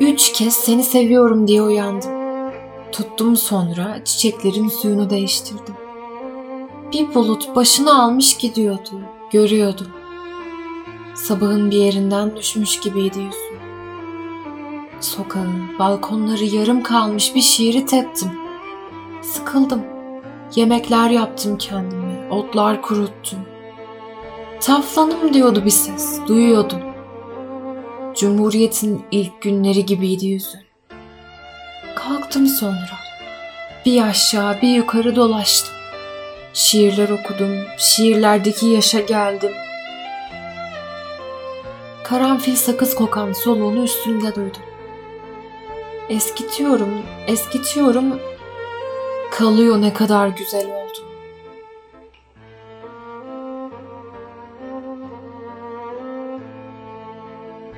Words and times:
Üç 0.00 0.32
kez 0.32 0.54
seni 0.54 0.82
seviyorum 0.82 1.48
diye 1.48 1.62
uyandım. 1.62 2.10
Tuttum 2.92 3.36
sonra 3.36 4.04
çiçeklerin 4.04 4.68
suyunu 4.68 5.10
değiştirdim. 5.10 5.74
Bir 6.92 7.14
bulut 7.14 7.56
başını 7.56 8.02
almış 8.02 8.38
gidiyordu. 8.38 9.00
Görüyordum. 9.32 9.86
Sabahın 11.14 11.70
bir 11.70 11.76
yerinden 11.76 12.36
düşmüş 12.36 12.80
gibiydi 12.80 13.18
yüzü. 13.18 13.60
Sokağın, 15.00 15.78
balkonları 15.78 16.44
yarım 16.44 16.82
kalmış 16.82 17.34
bir 17.34 17.40
şiiri 17.40 17.86
teptim. 17.86 18.30
Sıkıldım. 19.22 19.82
Yemekler 20.54 21.10
yaptım 21.10 21.58
kendime, 21.58 22.28
otlar 22.30 22.82
kuruttum. 22.82 23.38
Taflanım 24.60 25.34
diyordu 25.34 25.62
bir 25.64 25.70
ses, 25.70 26.20
duyuyordum. 26.26 26.89
Cumhuriyetin 28.20 29.04
ilk 29.10 29.42
günleri 29.42 29.86
gibiydi 29.86 30.26
yüzün. 30.26 30.60
Kalktım 31.94 32.46
sonra. 32.46 32.98
Bir 33.86 34.02
aşağı 34.02 34.62
bir 34.62 34.68
yukarı 34.68 35.16
dolaştım. 35.16 35.74
Şiirler 36.54 37.08
okudum, 37.08 37.58
şiirlerdeki 37.78 38.66
yaşa 38.66 39.00
geldim. 39.00 39.52
Karanfil 42.04 42.56
sakız 42.56 42.94
kokan 42.94 43.32
soluğunu 43.32 43.84
üstünde 43.84 44.34
duydum. 44.34 44.62
Eskitiyorum, 46.08 47.02
eskitiyorum. 47.26 48.20
Kalıyor 49.30 49.80
ne 49.80 49.92
kadar 49.92 50.28
güzel 50.28 50.66
oldu. 50.66 51.09